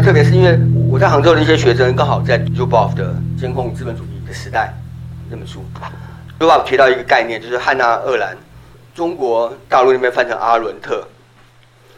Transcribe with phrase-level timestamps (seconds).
[0.00, 0.58] 特别，是因为
[0.90, 4.72] 我在杭州的一些学生刚好在 u b o f 的监控资本主义的时代
[5.30, 5.60] 那本书
[6.38, 8.34] u b o f 提到一个概念，就是汉娜·鄂兰，
[8.94, 11.06] 中国大陆那边翻成阿伦特。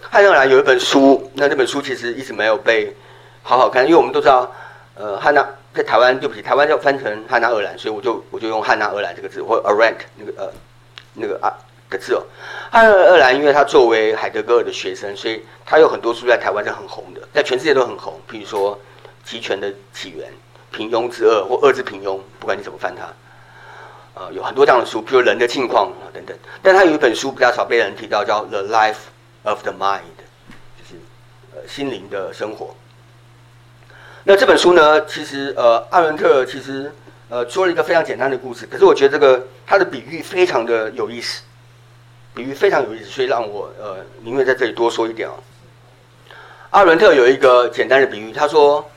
[0.00, 2.94] 汉娜·鄂兰有一本书，那那本书其实一直没有被
[3.42, 4.50] 好好看，因为我们都知道，
[4.94, 10.52] 呃，汉娜在台湾，对不起，台湾要翻成汉娜·鄂兰，所以我就我就用汉娜·鄂兰这个字，或 Arant 那个呃
[11.14, 11.54] 那个啊
[11.92, 12.22] 的字哦。
[12.70, 18.18] 汉娜·鄂兰，因为他作为海德格尔的学生，所以他有很多书在台湾是很红的，在全世界都很红。
[18.26, 18.74] 比如说
[19.30, 20.28] 《集权的起源》、
[20.76, 23.12] 《平庸之恶》或《恶之平庸》，不管你怎么翻它，
[24.14, 26.34] 呃，有很多这样的书，比如《人的境况》等等。
[26.62, 28.96] 但他有一本书比较少被人提到，叫《The Life
[29.42, 30.00] of the Mind》，
[30.78, 30.94] 就是
[31.54, 32.74] 呃心灵的生活。
[34.24, 36.90] 那这本书呢，其实呃，阿伦特其实
[37.28, 41.42] 呃说了一个非常简单的故事，可是我觉得这个他的比喻非常的有意思。
[42.34, 45.34] 比喻非常有意思，所以让我呃宁愿在这里多说一点哦。
[46.70, 48.90] 阿伦特有一个简单的比喻，他说，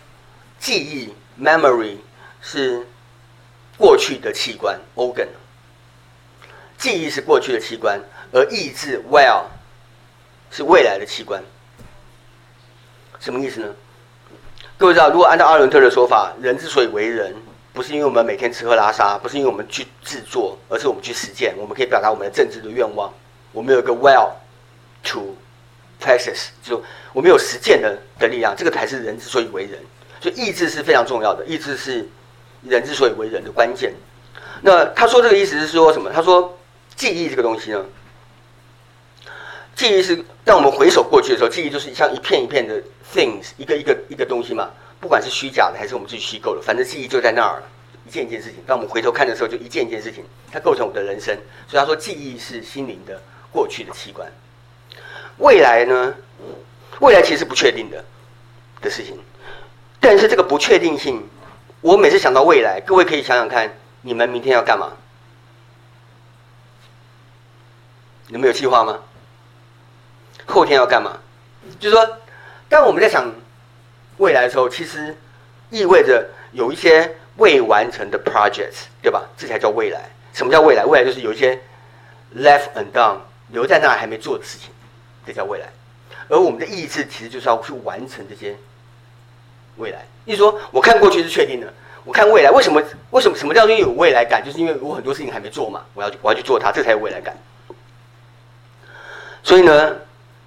[0.58, 1.98] 记忆 （memory）
[2.42, 2.88] 是
[3.78, 5.28] 过去的器官 （organ），
[6.78, 8.00] 记忆是过去的器官，
[8.32, 9.44] 而意志 （will）
[10.50, 11.44] 是未来的器官。
[13.20, 13.68] 什么意思呢？
[14.78, 17.36] 各位知道，如果按照阿伦特的说法，人之所以为人，
[17.74, 23.14] 不是因为我们每天吃喝拉撒，不是因为我们去制作，而是我们去实践，我们可以表达我们的政治的愿望。
[23.56, 24.32] 我们有一个 will
[25.02, 25.34] to
[26.00, 29.80] practice，就我们有实践的的力量，这个才是人之所以为人。
[30.20, 32.08] 所以意志是非常重要的，意志是
[32.64, 33.94] 人之所以为人的关键。
[34.62, 36.12] 那他说这个意思是说什么？
[36.12, 36.58] 他说
[36.96, 37.86] 记忆这个东西呢，
[39.74, 42.82] 记忆是当我们回首过去的时候，记忆就是像一片一片的
[43.14, 47.64] things，一个一个一个东西嘛，不管是虚假的还是我们自己虚构的，反正记忆就在那儿。
[48.08, 51.36] 一件一件事情，当我们回头看的时候，就一件一件事情，它构成我们的人生。
[51.68, 53.20] 所以他说记忆是心灵的。
[53.56, 54.30] 过去的器官，
[55.38, 56.14] 未来呢？
[57.00, 58.04] 未来其实不确定的
[58.82, 59.18] 的事情，
[60.02, 61.26] 但是这个不确定性，
[61.80, 64.92] 我每次想到未来，各位可以想想看，你们明天要干嘛？
[68.28, 69.00] 你们有计划吗？
[70.46, 71.18] 后天要干嘛？
[71.80, 72.18] 就是说，
[72.68, 73.34] 当我们在想
[74.18, 75.18] 未来的时候，其实
[75.70, 79.24] 意味着有一些未完成的 projects，对吧？
[79.38, 80.10] 这才叫未来。
[80.34, 80.84] 什么叫未来？
[80.84, 81.58] 未来就是有一些
[82.36, 83.20] left undone。
[83.50, 84.70] 留在那还没做的事情，
[85.26, 85.68] 这叫未来。
[86.28, 88.56] 而我们的意志其实就是要去完成这些
[89.78, 90.06] 未来。
[90.26, 91.72] 意思说，我看过去是确定的，
[92.04, 92.82] 我看未来，为什么？
[93.12, 93.38] 为什么？
[93.38, 94.44] 什么叫做有未来感？
[94.44, 97.38] 就是因为我很多事情还没做嘛，我要我要去做它，这才有未来感。
[99.44, 99.96] 所以呢，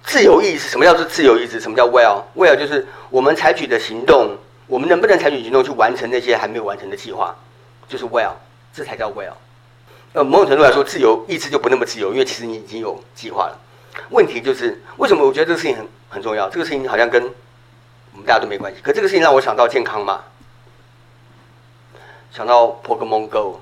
[0.03, 1.61] 自由意志，什么叫做自由意志？
[1.61, 4.35] 什么叫 will？will 就是我们采取的行动，
[4.67, 7.33] 我们能不能采取行动去完成那些还没有完成的计划，
[7.87, 8.33] 就是 will，
[8.73, 9.31] 这才叫 will。
[10.13, 13.59] 呃，某种程度来说，自由意志就不那么自由，因为其实你已经有计划了。
[14.09, 16.49] 问题就是，为什么我觉得这个事情很很重要？
[16.49, 18.81] 这个事情好像跟我们大家都没关系。
[18.81, 20.21] 可这个事情让我想到健康嘛，
[22.31, 23.59] 想到 Pokemon Go，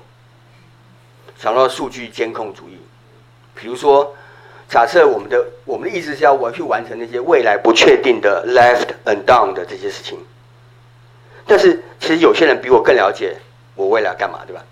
[1.38, 2.78] 想到数据监控主义。
[3.54, 4.14] 比如说，
[4.70, 10.18] 假设我们的我们的意思是要我去完成那些未来不确定的 left and down 的这些事情，
[11.46, 13.36] 但是其实有些人比我更了解
[13.74, 14.64] 我未来要干嘛，对吧？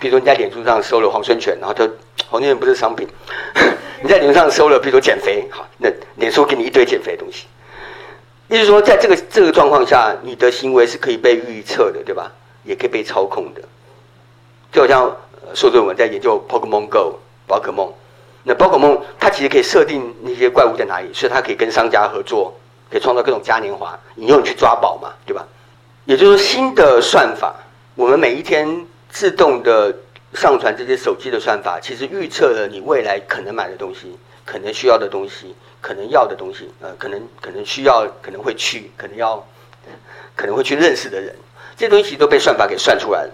[0.00, 1.86] 比如说你在脸书上搜了黄春泉，然后就
[2.30, 3.06] 黄春泉不是商品，
[4.02, 7.46] 你在脸书上搜了，比如说减肥，好，那脸书给你一堆减肥的东西。
[8.48, 12.32] 意思说，在这个这个状况下，你的行为是可以被预测的，对吧？
[12.64, 13.60] 也可以被操控的。
[14.72, 15.16] 就好像
[15.54, 17.92] 说说我们在研究 Pokemon Go 宝可梦，
[18.42, 22.54] 那宝可梦它其实可以设定那些怪物在哪里，所以它可以跟商家合作，
[22.90, 25.46] 可以创造各种嘉年华，引诱你去抓宝嘛，对吧？
[26.06, 27.54] 也就是说，新的算法，
[27.94, 28.86] 我们每一天。
[29.10, 29.94] 自动的
[30.34, 39.44] 上传这些手机的算法，其实预测了你未来可能买的东西，可能需要的东西，可能要的东西，呃，可能可能需要，可能会去，可能要，
[40.36, 41.34] 可能会去认识的人，
[41.76, 43.32] 这些东西都被算法给算出来了。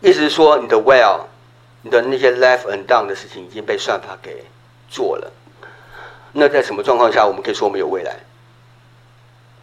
[0.00, 1.22] 意思是说，你的 well，
[1.82, 4.44] 你的那些 left and down 的事情已经被算法给
[4.88, 5.32] 做了。
[6.32, 8.16] 那在什么状况下，我们可以说我们有未来？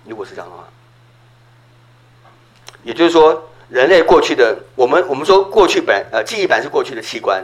[0.03, 0.67] 如果是这样的话，
[2.83, 3.48] 也就是说。
[3.69, 7.43] 人类过去的我们，我们说过去本呃记忆本是过去的器官，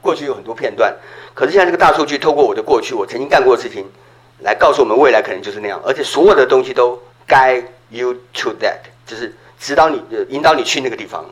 [0.00, 0.92] 过去有很多片段，
[1.32, 3.86] 可是现在这个大数据透过我的过去，我曾经干过的事情，
[4.40, 11.24] 来告诉我们未来可能就是那样，而且所有的东西都 guide you to that，就是指导你、引导你去那个地方。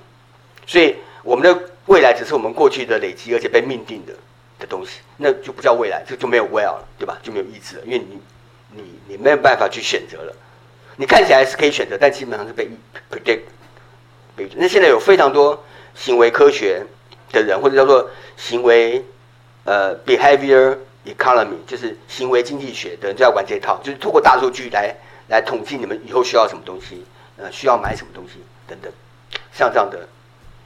[0.67, 0.95] 所以
[1.25, 4.13] 我们的未来只是我们过去的累积，而且被命定的
[4.61, 7.19] 的东西，那就不叫未来，这就没有 will 了，对吧？
[7.25, 8.21] 就没有意志了，因为你
[8.77, 10.33] 你你没有办法去选择了。
[10.95, 12.69] 你看起来是可以选择，但基本上是被
[13.11, 13.41] predict。
[14.57, 15.65] 那现在有非常多
[15.95, 16.85] 行为科学
[17.33, 19.05] 的人，或者叫做行为
[19.65, 24.95] 呃 behavior economy，就是行为经济学的人，就要玩这套，就是透过大数据来
[25.29, 27.05] 来统计你们以后需要什么东西，
[27.37, 28.93] 呃，需要买什么东西等等，
[29.53, 30.09] 像这样的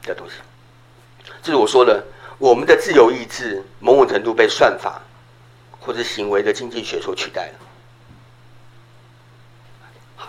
[0.04, 0.34] 的东西。
[1.42, 2.04] 这是我说的，
[2.38, 5.00] 我们的自由意志某种程度被算法
[5.80, 7.54] 或者行为的经济学所取代了。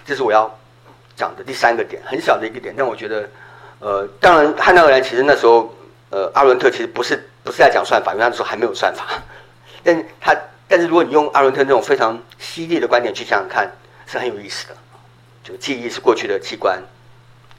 [0.05, 0.59] 这是我要
[1.15, 3.29] 讲的第三个点，很小的一个点，但我觉得，
[3.79, 5.73] 呃，当然汉纳尔兰其实那时候，
[6.09, 9.05] 呃，阿伦特其实不是不是在讲算法，因为那时候还没有算法，
[9.83, 10.35] 但他。
[10.65, 13.69] 但是如果你用阿伦特那种非常犀利的观点去想想看，
[14.07, 14.75] 是很有意思的。
[15.43, 16.81] 就记忆是过去的器官，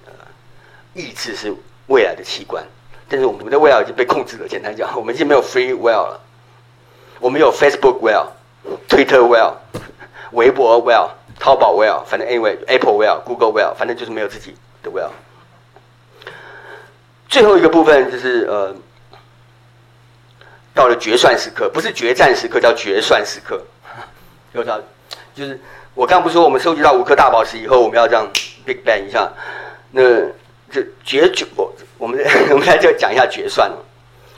[0.04, 0.12] 呃，
[0.94, 1.54] 意志是
[1.86, 2.64] 未来的器官。
[3.08, 4.48] 但是我们的 will 已经被控制了。
[4.48, 6.20] 简单讲，我们已经没有 free will 了。
[7.20, 8.26] 我们有 Facebook will、
[8.88, 9.52] Twitter will、
[10.32, 11.08] 微博 will、
[11.38, 15.10] 淘宝 will，反正 anyway Apple will、Google will，反正就是没有自己的 will。
[17.28, 18.74] 最后一个部分就是呃。
[20.76, 23.62] 到了决算时刻，不是决战时刻，叫决算时刻。
[24.54, 24.76] 有啥？
[25.32, 25.60] 就是
[25.94, 28.28] 我刚不说我们收集到五颗大宝石以后，我们要这样
[28.66, 29.32] big bang 一下。
[29.92, 30.02] 那
[30.72, 32.18] 这决决，我我们
[32.50, 33.70] 我们来就讲一下决算。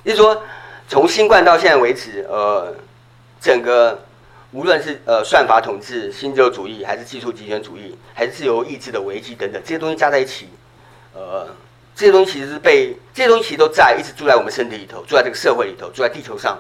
[0.04, 0.42] 就是说，
[0.86, 2.70] 从新冠到现在为止，呃，
[3.40, 3.98] 整个
[4.56, 10.48] 无论是呃算法统治、新自由主义，还是技术集权主义，还是自由意志的危机等等，这些东西加在一起，
[11.12, 11.46] 呃。
[11.94, 16.58] 这些东西其实是被这些东西其实都在一直住在我们身体里头，住在这个社会里头，住在地球上，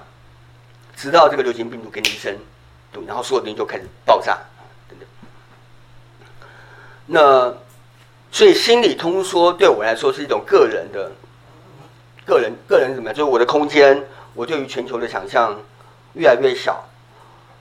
[0.96, 2.34] 直到这个流行病毒给你一声，
[2.90, 4.38] 对，然后所有东西就开始爆炸，
[4.88, 5.06] 等等。
[7.04, 7.54] 那
[8.32, 11.12] 所以心理通说对我来说是一种个人的，
[12.24, 13.14] 个人个人怎么样？
[13.14, 14.02] 就是我的空间，
[14.32, 15.54] 我对于全球的想象
[16.14, 16.82] 越来越小，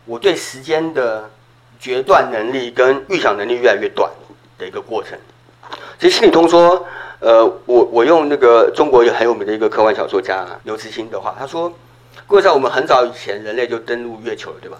[0.06, 1.30] 我对时间的
[1.80, 4.10] 决断能力跟预想能力越来越短
[4.57, 5.18] 的一个过程。
[6.00, 6.86] 其实心理通说。
[7.22, 11.74] 呃，我我用那个中国很有名的一个科幻小说家刘慈欣的话，他说
[12.28, 14.78] ：“过在我们很早以前，人类就登陆月球了，对吧？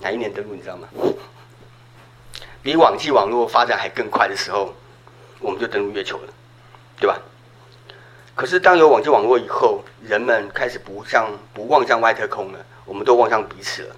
[0.00, 0.88] 哪一年登陆你知道吗？
[2.60, 4.74] 比网际网络发展还更快的时候，
[5.38, 6.32] 我们就登陆月球了，
[7.00, 7.16] 对吧？
[8.34, 12.58] 可是当有网际网络以后，人们开始不向不望向外太空了，
[12.92, 13.96] 我们都望向彼此了。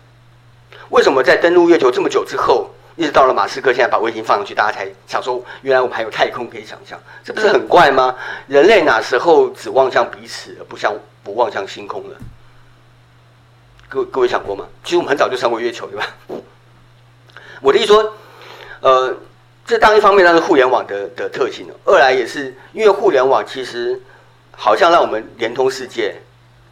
[0.90, 8.14] 为什么在登陆月球这么久之后？”一直到了马斯克现在把卫星放上去，大家才想说，原来我们还有太空可以想象，这不是很怪吗？
[8.46, 10.94] 人类哪时候只望向彼此而不向
[11.24, 12.16] 不望向星空了？
[13.88, 14.64] 各位各位想过吗？
[14.84, 16.06] 其实我们很早就上过月球，对吧？
[17.60, 18.12] 我的意思说，
[18.78, 19.12] 呃，
[19.66, 24.00] 这当一方面，那是互联网的的特性；二来也是因为互联网其实
[24.52, 26.14] 好像让我们连通世界、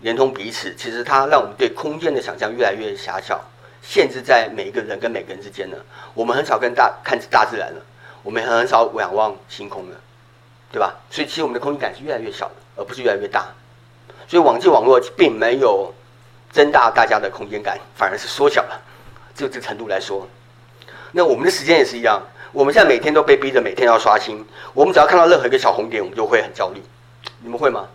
[0.03, 3.41] 连通彼此，其实它让我们对空间的想象越来越狭小。
[3.85, 5.77] 限制在每一个人跟每个人之间呢，
[6.15, 7.83] 我们很少跟大看大自然了，
[8.23, 9.97] 我们很少仰望星空了，
[10.71, 10.95] 对吧？
[11.11, 13.49] 所以其实我们的空间感是越来越小的，而不是越来越大。
[14.29, 15.93] 所以网际网络并没有
[16.53, 18.81] 增大大家的空间感，反而是缩小了。
[19.35, 20.29] 就这程度来说，
[21.11, 22.23] 那我们的时间也是一样。
[22.53, 26.81] 我们现在每天都被逼着每天要刷新，我们只要看到任何一个小红点，我们就会很焦虑。
[27.41, 27.89] 你们会吗？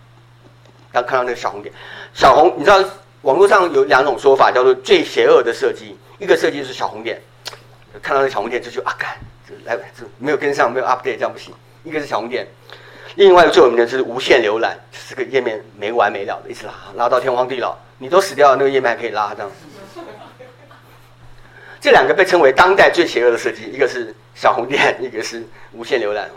[1.02, 1.74] 看到那个小红点，
[2.12, 2.82] 小红，你知道？
[3.22, 5.98] 网络上有两种说法，叫做最邪恶的设计。
[6.18, 7.20] 一个设计是小红点，
[8.00, 9.10] 看到那小红点就就啊，干，
[9.64, 11.52] 来这没有跟上，没有 update，这样不行。
[11.82, 12.46] 一个是小红点，
[13.16, 19.50] 另外一个最有名的就是无限浏览，这个页面没完没了的，一直拉拉到天荒地老，你都死掉了，那个页面还可以拉这样。
[21.80, 26.30] 这两个被称为当代最邪恶的设计，一个是小红点，一个是无限浏览。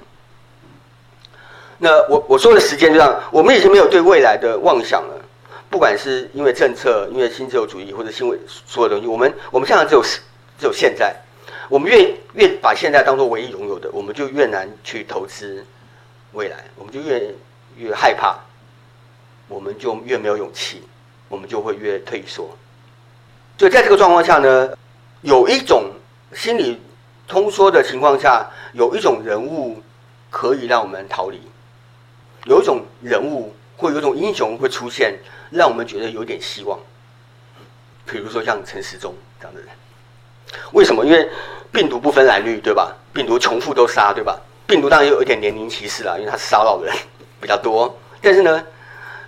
[1.83, 5.19] 那我我说的时间就这样，我们已经没有对未来的妄想了。
[5.67, 11.15] 不管是因为政策，因为新自由主义，或者新为所有东西，我们我们现在只有只有现在，
[11.69, 15.65] 我们越越把现在当做唯一拥有的，我们就越难去投资
[16.33, 17.33] 未来，我们就越
[17.77, 18.37] 越害怕，
[19.47, 20.83] 我们就越没有勇气，
[21.29, 22.47] 我们就会越退缩。
[23.57, 24.69] 所以在这个状况下呢，
[25.21, 25.89] 有一种
[26.35, 26.79] 心理
[27.27, 29.81] 通缩的情况下，有一种人物
[30.29, 31.41] 可以让我们逃离，
[32.45, 35.17] 有一种人物或有一种英雄会出现。
[35.53, 36.79] 让我们觉得有点希望，
[38.05, 39.69] 比如说像陈时中这样的人，
[40.71, 41.05] 为什么？
[41.05, 41.29] 因为
[41.73, 42.95] 病毒不分蓝绿，对吧？
[43.11, 44.39] 病毒穷富都杀，对吧？
[44.65, 46.95] 病毒当然有一点年龄歧视啦，因为它骚扰的人
[47.41, 47.93] 比较多。
[48.21, 48.65] 但是呢，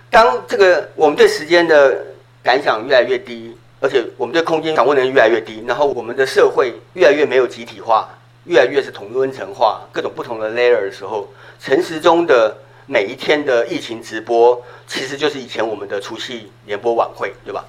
[0.08, 1.94] 当这个我们对时间的
[2.42, 8.08] 感想越来越低，而且我们对空间掌握能力越来越低，然后我们的社会越来越没有集体化，
[8.44, 11.28] 越来越是同温层化，各种不同的 layer 的时候，
[11.60, 12.56] 陈时中的。
[12.86, 17.64] 每一天的疫情直播，其实就是以前我们的除夕联播晚会，对吧？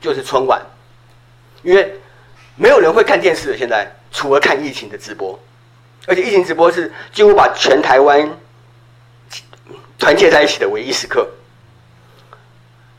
[0.00, 0.62] 就是春晚，
[1.62, 1.94] 因为
[2.56, 5.38] 没有人会看电视的，现在除了看疫情的直播，
[6.06, 8.30] 而且疫情直播是几乎把全台湾
[9.98, 11.28] 团结在一起的唯一时刻，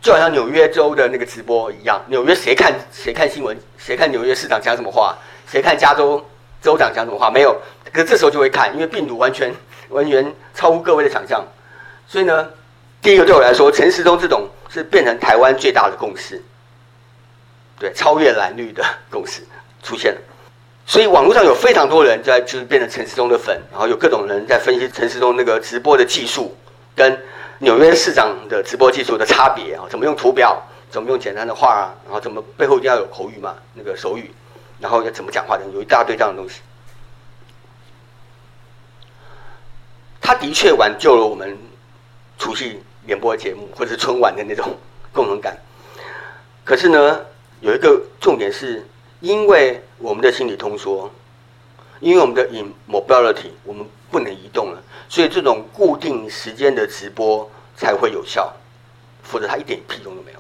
[0.02, 6.24] 就好像纽约州的那个直播一样，纽约谁看谁看新闻，谁看纽约市长讲什么话，谁看加州
[6.62, 7.32] 州长讲什么话？
[7.32, 7.60] 没有。
[7.92, 9.52] 可是这时候就会看，因为病毒完全
[9.92, 11.46] 完全超乎各位的想象。
[12.08, 12.50] 所以呢，
[13.02, 16.42] 第一个对我来说，陈时中这种是变成台湾最大的共识，
[17.80, 19.42] 对，超越蓝绿的共识
[19.82, 20.20] 出现了。
[20.86, 26.58] 所以网络上有非常多人在就是变成陈时中的粉，然后有各种人在分析陈时中那个直播的技术
[26.96, 27.18] 跟
[27.60, 34.32] 纽约市长的直播技术的差别啊，怎么用图表，怎么用简单的话啊，然后怎么背后一定要有口语嘛，那个手语，
[34.80, 36.60] 然后要怎么讲话的，有一大堆这样的东西。
[40.22, 41.58] 他的确挽救了我们
[42.38, 44.78] 除夕联播节目或者春晚的那种
[45.12, 45.58] 共同感。
[46.64, 47.26] 可是呢，
[47.60, 48.88] 有一个重点是。
[49.22, 51.08] 因为我们的心理通缩，
[52.00, 57.48] 因为我们的 immobility，我们不能移动了，所以这种固定时间的直播
[57.78, 58.52] 才会有效，
[59.22, 60.40] 否则它一点屁用都没有。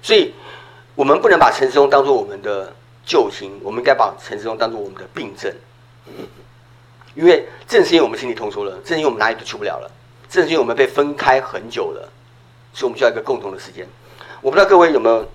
[0.00, 0.32] 所以，
[0.94, 5.52] 我们不能把陈时中当做我们的救星，我们应该把陈时中当做我们的病症。
[7.16, 9.90] 因为正是因为我们心理通缩了，正是因为我们哪里都去不了了，
[10.28, 12.08] 正是因为我们被分开很久了，
[12.72, 13.84] 所以我们需要一个共同的时间。
[14.40, 15.26] 我不知道各位有没有。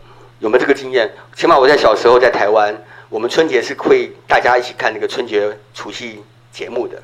[0.41, 1.07] 有没有这个经验？
[1.35, 2.75] 起码我在小时候在台湾，
[3.09, 6.19] 我们春节是会大家一起看那个春节除夕
[6.51, 6.99] 节目的，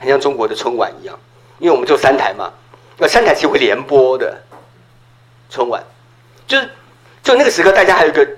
[0.00, 1.16] 很像中国的春晚一样，
[1.60, 2.52] 因为我们就三台嘛，
[2.98, 4.36] 那三台其实会联播的
[5.48, 5.80] 春晚，
[6.44, 6.68] 就是
[7.22, 8.28] 就那个时刻大家还有一个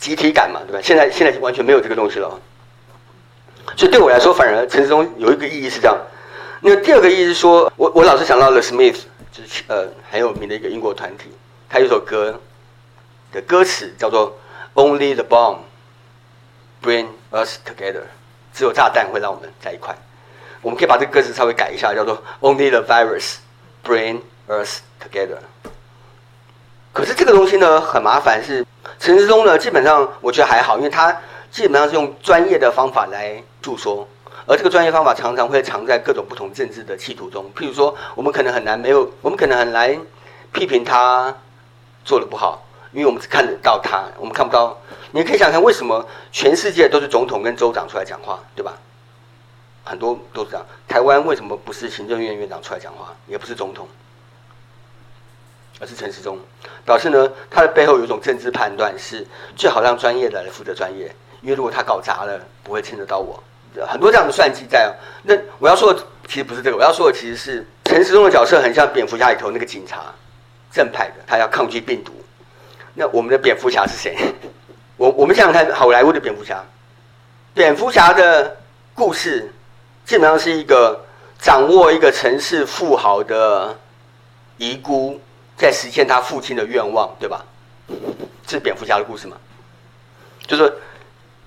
[0.00, 0.80] 集体感嘛，对吧？
[0.82, 2.40] 现在现在完全没有这个东西了，
[3.76, 5.96] 所以对我来说，反而陈时中有一个意义是这样。
[6.60, 8.98] 那第二个意义是说，我我老是想到了 Smith，
[9.32, 11.30] 就是呃很有名的一个英国团体，
[11.68, 12.40] 他有首歌。
[13.32, 14.38] 的歌词叫做
[14.74, 15.60] “Only the bomb
[16.82, 18.02] bring us together”，
[18.52, 19.96] 只有炸弹会让我们在一块。
[20.60, 23.36] 我们可以把这个歌词稍微改一下，叫做 “Only the virus
[23.82, 25.38] bring us together”。
[26.92, 28.44] 可是这个东西呢，很麻烦。
[28.44, 28.66] 是
[28.98, 31.18] 陈时中呢，基本上我觉得还好，因为他
[31.52, 34.08] 基本上是用专业的方法来诉说，
[34.46, 37.44] 而这个专业方法常常会藏在各种不同政治的企图中。
[37.54, 40.00] 譬如说，我们可能很难没有，我们可能很难
[40.50, 41.36] 批评他
[42.04, 42.64] 做的不好。
[42.92, 44.78] 因为我们只看得到他，我们看不到。
[45.12, 48.74] 你可以想想，为什么全世界都是总统跟州长出来讲话，对吧？
[49.82, 50.66] 很多都是这样。
[50.86, 53.88] 台湾为什么不是行政院院长出来讲话，也不是总统，
[55.80, 56.38] 而是陈时中？
[56.84, 61.14] 表示呢，他的背后有一种政治判断，是最好让专业的来负责专业。
[61.42, 63.42] 因为如果他搞砸了，不会牵扯到我。
[63.86, 64.94] 很多这样的算计在。
[65.22, 70.12] 那我要说的其实不是这个，我要说的其实是陈时中的角色很像蝙蝠侠里头那个警察，
[70.70, 72.12] 正派的，他要抗拒病毒。
[72.94, 74.16] 那我们的蝙蝠侠是谁？
[74.96, 76.62] 我我们想想看，好莱坞的蝙蝠侠，
[77.54, 78.56] 蝙蝠侠的
[78.94, 79.52] 故事
[80.04, 81.04] 基本上是一个
[81.38, 83.76] 掌握一个城市富豪的
[84.58, 85.18] 遗孤，
[85.56, 87.44] 在实现他父亲的愿望，对吧？
[88.46, 89.36] 这是蝙蝠侠的故事嘛？
[90.46, 90.72] 就是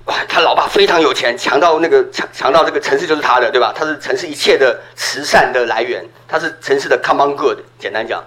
[0.06, 3.74] 哇，他老爸非常有钱，强到那个强强到这个城市就是他的，对吧？
[3.76, 8.24] 他是城市一切的慈善的来源，他是城市的 common good，简单讲。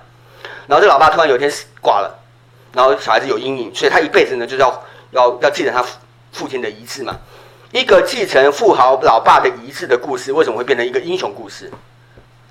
[0.66, 2.18] 然后这老爸突然有一天挂了。
[2.72, 5.82] 然后小孩子有阴影，所以他一辈子呢就是要要要继承他
[6.32, 7.16] 父亲的遗志嘛。
[7.70, 11.70] 一个继承富豪老爸的遗志的故事，为什么会变成一个英雄故事？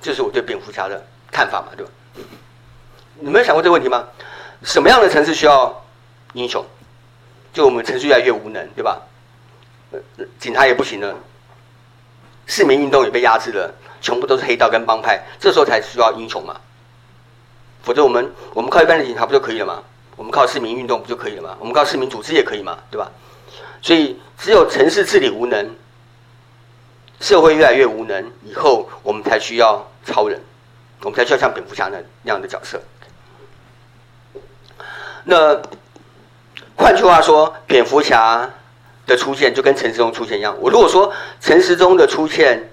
[0.01, 1.91] 这是我对蝙蝠侠的看法嘛，对吧？
[3.19, 4.05] 你没有想过这个问题吗？
[4.63, 5.84] 什么样的城市需要
[6.34, 6.65] 英雄？
[7.53, 9.01] 就我们城市越来越无能，对吧？
[10.39, 11.15] 警察也不行了，
[12.46, 16.60] 市民运动也被压制了，全部都是黑道跟帮派，这时候才需要英雄嘛。
[17.84, 19.84] 否则我们我们靠一般的警察不就可以了吗？
[20.15, 21.56] 我们靠市民运动不就可以了吗？
[21.60, 23.10] 我们靠市民组织也可以嘛，对吧？
[23.82, 25.75] 所以只有城市治理无能，
[27.22, 30.41] 社会越来越无能以后，我们才需要超人，
[31.01, 32.82] 我们才需要像蝙蝠侠那那样的角色。
[35.24, 35.62] 那
[36.75, 38.50] 换句话说，蝙蝠侠
[39.08, 40.56] 的出现就跟陈时中出现一样。
[40.60, 42.70] 我如果说陈时中的出现，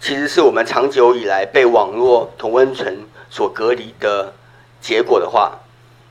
[0.00, 4.32] 其实是我们长久以来被网络同温层所隔离的
[4.80, 5.52] 结果的话。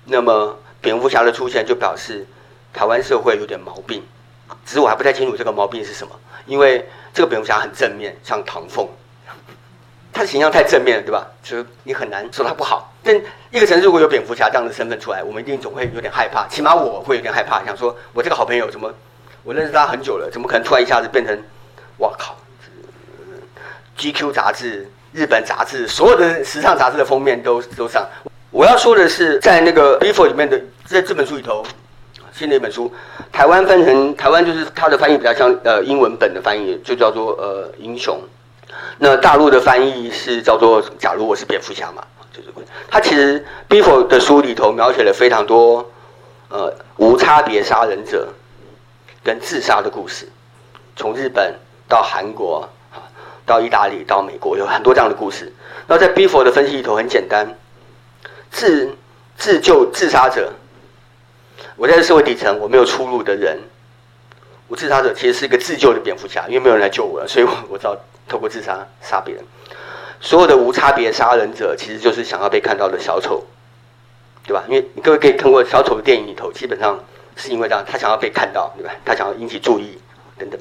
[0.05, 2.25] 那么蝙蝠侠的出现就表示
[2.73, 4.03] 台湾社会有点毛病，
[4.65, 6.15] 只是我还不太清楚这个毛病是什么。
[6.45, 8.87] 因为这个蝙蝠侠很正面，像唐凤，
[10.11, 11.27] 他的形象太正面了，对吧？
[11.43, 12.90] 就是你很难说他不好。
[13.03, 13.15] 但
[13.49, 18.93] 一个城市如果有蝙蝠侠这样的身份出来，我们一定总会有点害怕，起码我会有点害怕，想说我这个好朋友怎么
[19.43, 21.37] 我认识他很久了，怎么可能突然一下子变成
[21.97, 22.35] 哇靠
[23.97, 28.07] ？GQ 杂志、日本杂志，所有的时尚杂志的封面都都上。
[28.51, 31.65] 我要说的是，在那个《Before》里面的，在这本书里头，
[32.33, 32.91] 新的一本书，
[33.31, 38.19] 台湾分成台湾就是它的翻译比较像呃英文本的翻译，就叫做呃英雄。
[38.97, 42.47] 那大陆的翻译是叫做假如我是蝙蝠侠嘛，就是
[42.89, 45.91] 它其实《Before》的书里头描写了非常多
[46.49, 48.29] 呃无差别杀人者
[49.23, 50.27] 跟自杀的故事，
[50.95, 51.53] 从日本
[51.87, 52.67] 到韩国，
[53.45, 55.51] 到意大利，到美国，有很多这样的故事。
[55.87, 57.57] 那在 Before 的分析里头很简单，
[58.49, 58.95] 自
[59.37, 60.53] 自救自杀者，
[61.75, 63.59] 我在社会底层，我没有出路的人，
[64.67, 67.95] 我自杀者其实是一个自救的蝙蝠侠，因为没有人来救我了，所以我我只好
[68.27, 69.43] 透过自杀杀别人。
[70.21, 73.43] 所有的无差别杀人者，其实就是想要被看到的小丑，
[74.45, 74.63] 对吧？
[74.69, 77.03] 因为各位可以看过小丑的电影里头，基本上
[77.35, 78.93] 是因为这样，他想要被看到，对吧？
[79.03, 79.97] 他想要引起注意
[80.37, 80.59] 等等。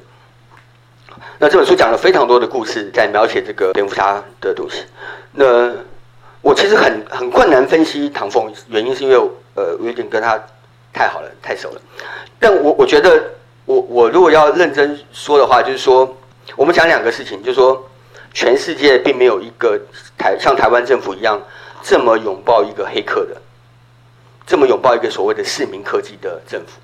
[1.37, 4.83] 那这本书讲了非常多的故事，在描写这个蝙蝠侠的东西。
[5.33, 5.71] 那
[6.41, 9.15] 我其实很很困难分析唐凤，原因是因为
[9.53, 10.41] 呃，我有点跟他
[10.91, 11.81] 太好了，太熟了。
[12.39, 13.23] 但我我觉得，
[13.65, 16.17] 我我如果要认真说的话，就是说，
[16.55, 17.87] 我们讲两个事情，就是说。
[18.33, 19.79] 全世界并没有一个
[20.17, 21.41] 台像台湾政府一样
[21.83, 23.35] 这么拥抱一个黑客的，
[24.45, 26.79] 这么拥抱一个所谓的市民科技的政府。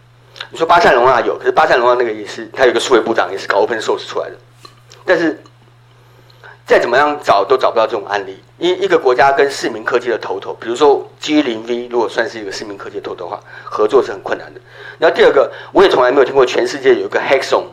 [0.51, 4.36] 你说巴塞隆纳有，可是巴塞隆纳那个也是，他有个数位部长也是搞 open source 出来的。
[5.06, 5.42] 但是
[6.66, 8.38] 再怎么样找都找不到这种案例。
[8.60, 14.60] 一一个国家跟市民科技的头头，比如说 G 零 V，如果算是一个市民科技的头头的话，合作是很困难的。
[15.00, 17.63] 然后第二个，我也从来没有听过全世界有一个 Hackathon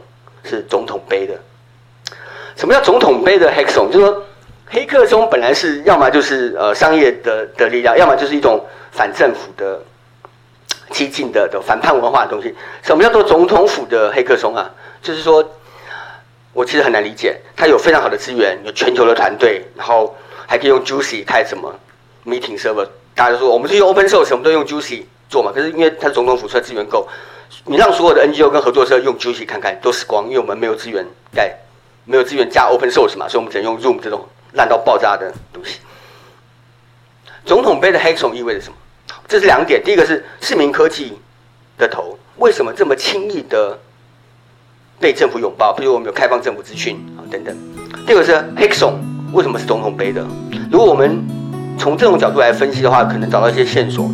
[0.44, 1.34] 是总统杯的。
[2.56, 3.90] 什么叫总统杯的 hackathon？
[3.90, 4.22] 就是说，
[4.66, 9.80] 黑客松本来是要么就是呃商业的的力量，要么就是一种反政府的
[10.90, 12.54] 激进的的反叛文化的东西。
[12.82, 14.70] 什么叫做总统府的黑客松啊？
[15.02, 15.44] 就是说，
[16.52, 21.74] 我其实很难理解，他有非常好的资源，有全球的团队，然后还可以用 Juicy 开什么
[22.24, 22.86] meeting server。
[23.14, 25.52] 大家都说我们是用 open source，什么都用 Juicy 做嘛。
[25.54, 27.06] 可是因为他总统府出来资源够，
[27.64, 31.54] 你让所有的 NGO 跟合作社用 Juicy 看看都死光，因为我们没有资源盖。
[32.04, 35.78] 没有资源加 open source 嘛，所以我们只能用 Zoom 这种烂到爆炸的东西。
[37.44, 38.76] 总统杯的 Hexon 意味着什么？
[39.28, 39.82] 这是两点。
[39.82, 41.18] 第一个是市民科技
[41.76, 43.78] 的头为什么这么轻易的
[44.98, 45.72] 被政府拥抱？
[45.72, 47.56] 比如我们有开放政府资讯啊等等。
[48.06, 48.94] 第二个是 Hexon
[49.32, 50.26] 为什么是总统杯的？
[50.70, 51.22] 如果我们
[51.78, 54.08] 从这种角度来分析的话，可能找到一些线索。